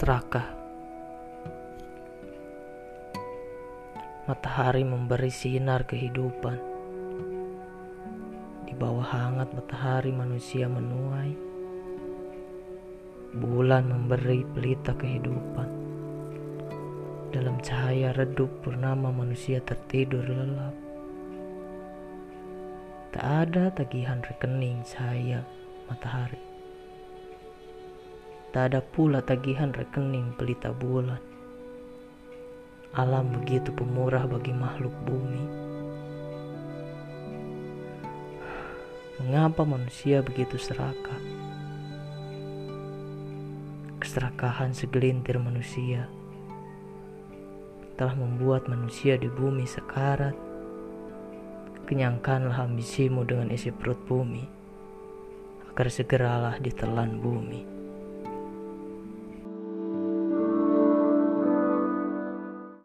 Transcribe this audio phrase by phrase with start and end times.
[0.00, 0.48] serakah.
[4.24, 6.56] Matahari memberi sinar kehidupan.
[8.64, 11.36] Di bawah hangat matahari manusia menuai.
[13.44, 15.68] Bulan memberi pelita kehidupan.
[17.36, 20.72] Dalam cahaya redup purnama manusia tertidur lelap.
[23.12, 25.44] Tak ada tagihan rekening cahaya
[25.92, 26.49] matahari.
[28.50, 31.22] Tak ada pula tagihan rekening pelita bulan.
[32.98, 35.44] Alam begitu pemurah bagi makhluk bumi.
[39.22, 41.22] Mengapa manusia begitu serakah?
[44.02, 46.10] Keserakahan segelintir manusia
[47.94, 50.34] telah membuat manusia di bumi sekarat.
[51.86, 54.42] Kenyangkanlah ambisimu dengan isi perut bumi,
[55.70, 57.79] agar segeralah ditelan bumi.